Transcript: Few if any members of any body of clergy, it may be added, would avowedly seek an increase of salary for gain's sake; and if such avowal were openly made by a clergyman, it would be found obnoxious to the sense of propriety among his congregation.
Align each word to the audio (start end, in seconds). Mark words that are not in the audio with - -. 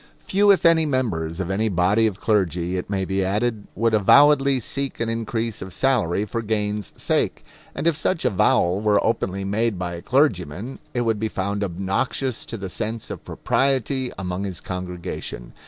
Few 0.17 0.49
if 0.49 0.65
any 0.65 0.87
members 0.87 1.39
of 1.39 1.51
any 1.51 1.69
body 1.69 2.07
of 2.07 2.19
clergy, 2.19 2.75
it 2.75 2.89
may 2.89 3.05
be 3.05 3.23
added, 3.23 3.67
would 3.75 3.93
avowedly 3.93 4.59
seek 4.59 4.99
an 4.99 5.09
increase 5.09 5.61
of 5.61 5.75
salary 5.75 6.25
for 6.25 6.41
gain's 6.41 6.91
sake; 6.97 7.45
and 7.75 7.85
if 7.85 7.95
such 7.95 8.25
avowal 8.25 8.81
were 8.81 8.99
openly 9.05 9.43
made 9.43 9.77
by 9.77 9.93
a 9.93 10.01
clergyman, 10.01 10.79
it 10.95 11.01
would 11.01 11.19
be 11.19 11.29
found 11.29 11.63
obnoxious 11.63 12.45
to 12.45 12.57
the 12.57 12.67
sense 12.67 13.11
of 13.11 13.23
propriety 13.23 14.11
among 14.17 14.43
his 14.43 14.59
congregation. 14.59 15.53